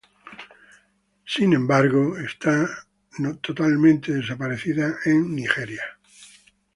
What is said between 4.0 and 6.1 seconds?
desaparecida en Nigeria.